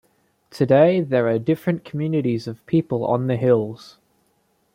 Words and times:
Today, 0.49 1.01
there 1.01 1.27
are 1.27 1.37
different 1.37 1.85
communities 1.85 2.47
of 2.47 2.65
people 2.65 3.05
on 3.05 3.27
the 3.27 3.37
hills. 3.37 3.99